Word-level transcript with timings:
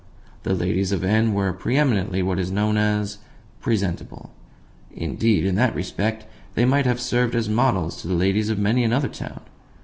The 0.41 0.55
ladies 0.55 0.91
of 0.91 1.03
N. 1.03 1.31
were 1.31 1.53
pre 1.53 1.77
eminently 1.77 2.23
what 2.23 2.39
is 2.39 2.49
known 2.49 2.75
as 2.75 3.19
"presentable." 3.59 4.31
Indeed, 4.91 5.45
in 5.45 5.53
that 5.57 5.75
respect 5.75 6.25
they 6.55 6.65
might 6.65 6.87
have 6.87 6.99
served 6.99 7.35
as 7.35 7.47
a 7.47 7.51
model 7.51 7.87
to 7.91 8.07
the 8.07 8.15
ladies 8.15 8.49
of 8.49 8.57
many 8.57 8.83
another 8.83 9.09
town. 9.09 9.41